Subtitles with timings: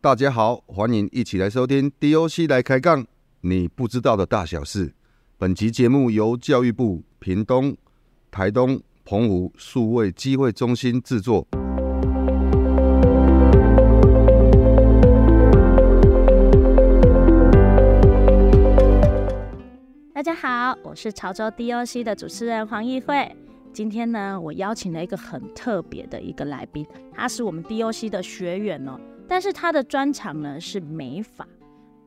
[0.00, 3.04] 大家好，欢迎一起来收听 DOC 来开杠，
[3.40, 4.94] 你不知道的大小事。
[5.36, 7.76] 本集节目由教育部屏东、
[8.30, 11.44] 台东、澎湖数位机会中心制作。
[20.14, 23.34] 大家好，我是潮州 DOC 的主持人黄义慧。
[23.72, 28.96] 今天呢，我邀请了一个很特别的一个来宾，他是我们 DOC 的学员哦，
[29.28, 31.46] 但是他的专长呢是美发，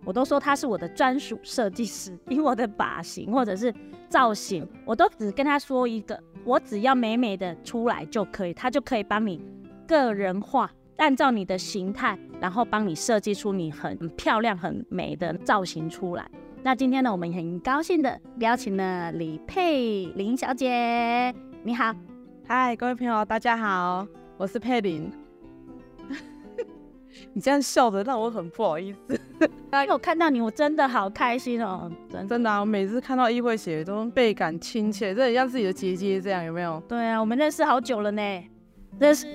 [0.03, 3.73] 我都说他是我的专属设计师，因为我的发型或者是
[4.09, 9.39] 造型，我都只跟他说一个，我只要美美的出来就可以，他就可以帮你
[9.87, 16.27] 个人化，按照你的形态，然后帮你设计出你很漂亮、很美的造型出来。
[16.63, 21.33] 那今天呢，我们很高兴的邀请了李佩玲小姐。
[21.63, 21.93] 你好，
[22.47, 24.07] 嗨，各位朋友，大家好，
[24.37, 25.20] 我是佩玲。
[27.33, 29.19] 你这样笑的让我很不好意思。
[29.39, 32.59] 因为我看到你，我真的好开心哦，真真的啊！
[32.59, 36.81] 我每次看到议会写都倍感亲切，这很像自己的姐姐这样，有没有？
[36.87, 38.21] 对啊，我们认识好久了呢，
[38.99, 39.25] 认识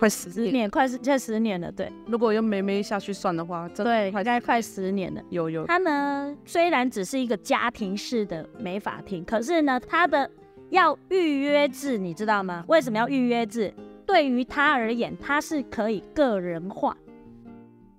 [0.00, 1.70] 快十年，快十快十年了。
[1.70, 5.22] 对，如果用妹妹下去算的话，对，好像快十年了。
[5.30, 5.64] 有有。
[5.66, 10.28] 他呢，虽然只是一个家庭式的美法庭，可是呢，他的
[10.70, 12.64] 要预约制，你知道吗？
[12.66, 13.72] 为什么要预约制？
[14.04, 16.96] 对于他而言，他是可以个人化。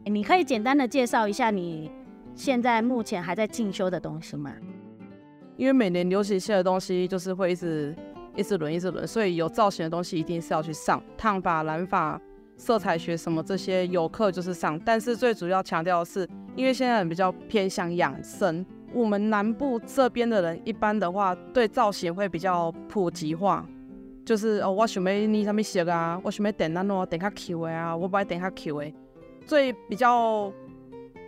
[0.06, 1.92] 你可以简单的介绍一下你
[2.34, 4.52] 现在目前还在进修的东西吗？
[5.58, 7.96] 因为每年流行性的东西就是会一直
[8.36, 12.20] 一直轮一直轮，所以有造型的东西一定是要去上烫发、染发、
[12.58, 14.80] 色彩学什么这些有课就是上。
[14.80, 23.64] 但是最主要强调的是，因为现在人比较偏向养生，我们南部这边的人一般的话对造型会比较普及化，
[24.26, 28.94] 就是哦，我想要你什么色啊，我想要点那喏点卡 Q 的啊，我不爱点卡 Q 的。
[29.52, 30.50] 最比较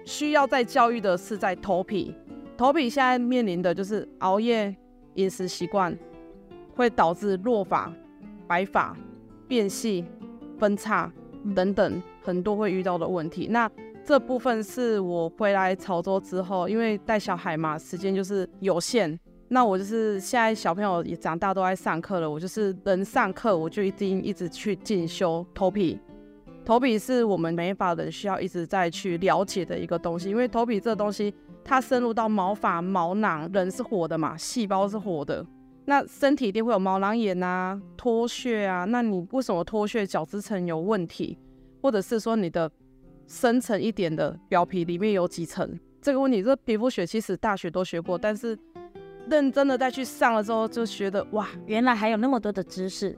[0.06, 2.16] 需要在教育的是在头皮，
[2.56, 4.74] 头皮现在面临的就是熬夜、
[5.16, 5.94] 饮食习惯
[6.74, 7.92] 会导致落发、
[8.48, 8.96] 白发、
[9.46, 10.06] 变细、
[10.58, 11.12] 分叉
[11.54, 13.48] 等等很多会遇到的问题。
[13.52, 13.70] 那
[14.06, 19.20] 这部分是我回来潮州之后，因为带小孩嘛，时间就是有限。
[19.50, 26.00] 那我就是现在小朋友也长大都在上课了，我就是能上课我就一定一直去进修头皮。
[26.66, 35.46] 头皮是我们美发人需要一直在去了解的一个东西，因为头皮这个东西它深入到毛发、毛囊，人是活的嘛，细胞是活的，
[35.86, 38.86] 那身体一定会有毛囊炎啊、脱屑啊。
[38.86, 40.06] 那你为什么脱屑？
[40.06, 41.38] 角质层有问题，
[41.82, 42.72] 或者是说你的
[43.28, 45.78] 深层一点的表皮里面有几层？
[46.02, 48.58] 这个问题，这皮肤学其实大学都学过，但是
[49.30, 53.18] 认真的再去上了之后，就觉得哇，原来还有那么多的知识。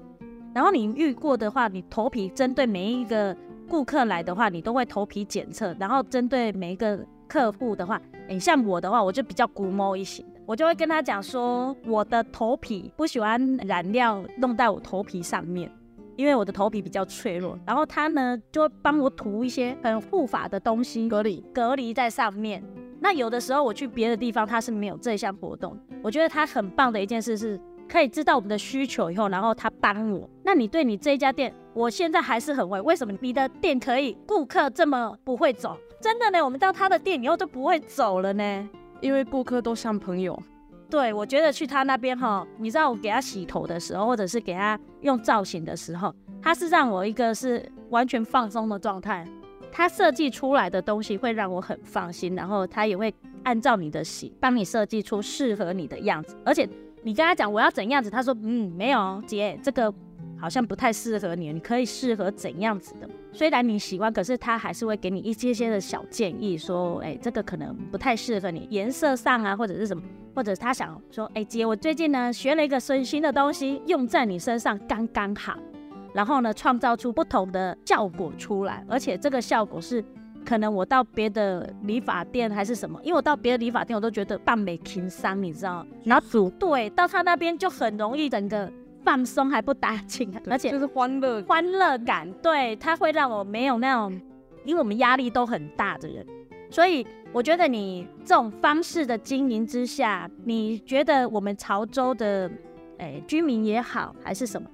[0.55, 3.35] 然后你遇过的话，你头皮针对每一个
[3.67, 5.75] 顾客来的话，你都会头皮检测。
[5.77, 15.69] 然后针对每一个客户的话，哎，像我的话，我就比较古摸一些，我就会跟他讲说，我的头皮不喜欢染料弄在我头皮上面，
[16.15, 17.59] 因为我的头皮比较脆弱。
[17.65, 22.63] 然后他呢，就会帮我涂一些很护发的东西，隔离隔离在上面。
[23.01, 25.77] 那有的时候我去别的地方，他是没有这项活动。
[26.01, 27.59] 我觉得他很棒的一件事是。
[27.87, 30.29] 可以知道我们的需求以后，然后他帮我。
[30.43, 32.81] 那你对你这一家店，我现在还是很会。
[32.81, 35.77] 为什么你的店可以顾客这么不会走？
[36.01, 38.69] 真的呢，我们到他的店以后就不会走了呢。
[39.01, 40.37] 因为顾客都像朋友。
[40.89, 49.27] 对，我觉得去他那边哈，你知道我给他洗头的时候，或者是给他用造型的时候，他是让我一个是完全放松的状态。
[49.71, 53.13] 他设计出来的东西会让我很放心，然后他也会
[53.43, 56.67] 按照你的洗帮你设计出适合你的样子，而且。
[57.05, 59.93] 你跟他讲我要怎样子，他说嗯没有姐，这个
[60.39, 63.07] 好像不太适合你，你可以适合怎样子的。
[63.31, 70.01] 虽然你喜欢，可是他还是会给你一些些的小建议，说哎这个可能不太适合你，颜色上啊或者是什么，
[70.33, 75.59] 或者他想说哎姐我最近呢学了一个新新的东西，用在你身上刚刚好，
[76.11, 80.03] 然后呢创造出不同的效果出来，而且这个效果是。
[80.45, 85.85] 可能我到别的理发店还是什么，因为我到别的理发店，我都觉得半美情商，你知道？
[86.03, 88.71] 然后组队到他那边就很容易整个
[89.03, 94.21] 放松，还不打紧，而且就是欢乐欢乐感，对，他会让我没有那种，
[94.63, 96.25] 因为我们压力都很大的人，
[96.69, 102.49] 所以我觉得你这种方式的经营之下，你觉得我们潮州的
[102.99, 104.67] 诶居民也好，还是什么，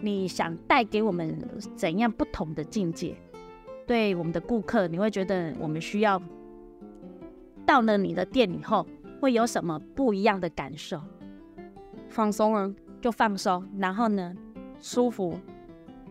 [0.00, 1.36] 你想带给我们
[1.74, 3.16] 怎样不同的境界？
[3.86, 6.20] 对我们的顾客，你会觉得我们需要
[7.66, 8.86] 到了你的店以后
[9.20, 11.00] 会有什么不一样的感受？
[12.08, 13.66] 放松啊，就放松。
[13.78, 14.34] 然后呢，
[14.80, 15.38] 舒服。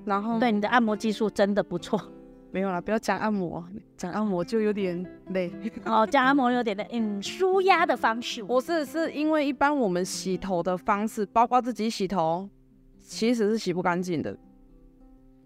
[0.05, 1.99] 然后对你的按摩技术真的不错。
[2.51, 3.63] 没有啦，不要讲按摩，
[3.97, 5.51] 讲按摩就有点累。
[5.85, 8.43] 哦，讲按摩有点累，嗯，舒压的方式。
[8.43, 12.47] 不是，是因为一般我们洗头的方式，包括自己洗头，
[12.99, 14.37] 其实是洗不干净的，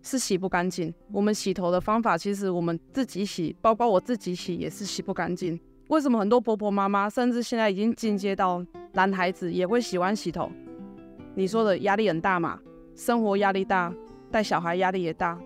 [0.08, 0.94] 是洗不干净。
[1.12, 5.60] 我们洗头的方法，其实我们自己洗，包括我自己洗也是洗不干净。
[5.90, 10.50] 为什么很多婆婆妈妈，甚至现在已经进阶到男孩子也会喜欢洗头？
[11.36, 12.60] 你说的压力很大嘛？
[12.96, 13.94] 生活压力大，
[14.32, 15.38] 带小孩压力也大。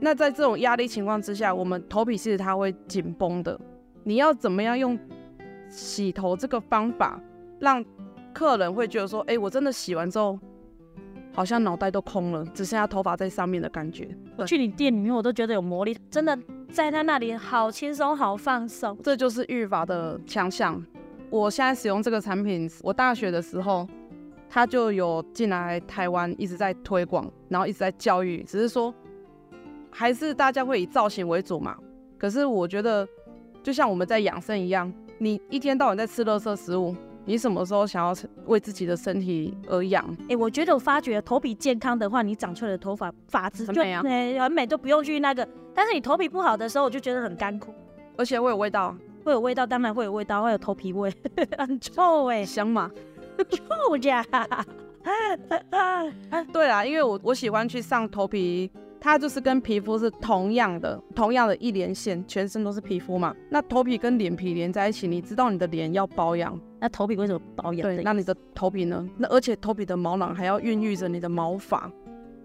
[0.00, 3.58] 那在这种压力情况之下，我们头皮其实它会紧绷的。
[4.04, 4.98] 你要怎么样用
[5.68, 7.20] 洗头这个方法，
[7.58, 7.84] 让
[8.34, 10.38] 客人会觉得说，哎，我真的洗完之后，
[11.36, 14.08] 好像脑袋都空了，只剩下头发在上面的感觉。
[14.36, 16.36] 我去你店里面，我都觉得有魔力，真的
[16.70, 18.96] 在他那里好轻松，好放松。
[19.02, 20.82] 这就是育发的强项。
[21.28, 23.86] 我现在使用这个产品，我大学的时候，
[24.48, 28.92] 他就有进来台湾，一直在推广，然后一直在教育，只是说。
[29.98, 31.74] 还是大家会以造型为主嘛？
[32.18, 33.08] 可是我觉得，
[33.62, 36.94] 就像我们在养生一样，你一天到晚在吃垃圾食物，
[37.26, 38.14] 你什么时候想要
[38.46, 40.16] 为自己的身体而养？
[40.28, 45.46] 哎，我觉得我发觉头皮健康的话，你长出来的头发发质很美啊，很美，都不用去那个。
[45.74, 47.74] 但是你头皮不好的时候，我就觉得很干枯，
[48.16, 51.12] 而且会有味道，会有味道，当然会有味道，会有头皮味，
[51.58, 52.90] 很臭哎，香吗？
[53.50, 54.24] 臭呀。
[56.52, 58.70] 对啊，因为我我喜欢去上头皮。
[58.98, 63.32] 它就是跟皮肤是同样的，同样的一连线，全身都是皮肤嘛。
[63.50, 67.82] 那头皮跟脸皮连在一起，你知道你的脸要保养，那头皮为什么保养？
[67.82, 69.08] 对，那你的头皮呢？
[69.16, 71.90] 那而且头皮的毛囊还要孕育着你的毛发，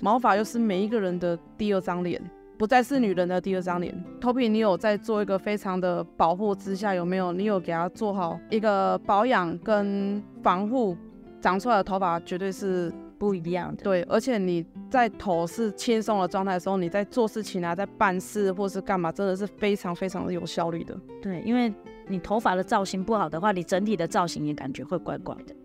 [0.01, 2.21] 毛发又是每一个人的第二张脸，
[2.57, 3.93] 不再是女人的第二张脸。
[4.19, 7.31] 头皮你有在做一个非常的保护之下，有没有？
[7.31, 10.95] 你有给它做好一个保养跟防护，
[11.39, 12.91] 长出来的头发绝对是。
[13.21, 20.97] 不一样的，对，而且你在头是轻松的状态的时候，你在做事情啊，在办事或是干嘛，真的是非常非常的有效率的。
[21.21, 21.71] 对，因为
[22.11, 25.55] 你头发的造型不好的话，你整体的造型也感觉会怪怪的。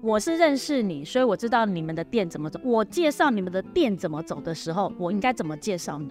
[0.00, 2.60] 我是认识你，所以我知道你们的店怎么走。
[2.62, 6.10] 我介绍你们的店怎么走的时候，我应该怎么介绍呢？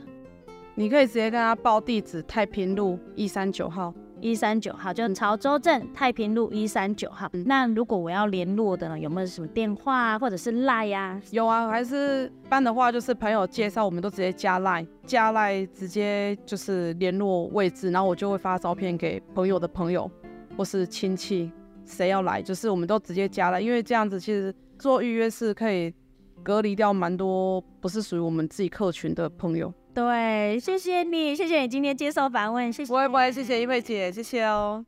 [0.76, 3.94] 你可以直接跟他报地址：太平路一三九号。
[4.24, 7.30] 一三九号，就潮州镇太平路一三九号。
[7.46, 11.22] 那如果我要联络的呢，有没有什么电话或者是 Line 呀？
[11.32, 20.10] 有啊，还是办的话，就是朋友介绍，我们都直接加 Line，，加赖直接就是联络位置，然后我就会发照片给朋友的朋友
[20.56, 21.52] 或是亲戚，
[21.86, 25.94] 谁要来，就是我们都直接加了，因为这样子其实做预约是可以
[26.42, 29.74] 隔离掉蛮多不是属于我们自己客群的朋友。
[29.94, 32.88] 对，谢谢你，谢谢你今天接受访问，谢谢。
[32.88, 34.84] 不会不会，谢谢一慧姐，谢谢哦。